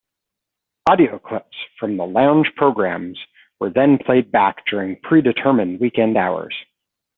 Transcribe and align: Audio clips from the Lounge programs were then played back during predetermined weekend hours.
Audio 0.89 1.19
clips 1.19 1.55
from 1.79 1.95
the 1.95 2.03
Lounge 2.07 2.51
programs 2.55 3.19
were 3.59 3.69
then 3.69 3.99
played 3.99 4.31
back 4.31 4.65
during 4.65 4.99
predetermined 5.03 5.79
weekend 5.79 6.17
hours. 6.17 6.55